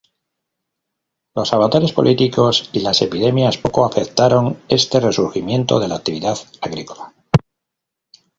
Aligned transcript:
Los 1.35 1.53
avatares 1.53 1.91
políticos 1.93 2.71
y 2.73 2.79
las 2.79 3.03
epidemias 3.03 3.59
poco 3.59 3.85
afectaron 3.85 4.59
este 4.67 4.99
resurgimiento 4.99 5.79
de 5.79 5.89
la 5.89 5.97
actividad 5.97 6.39
agrícola. 6.59 7.13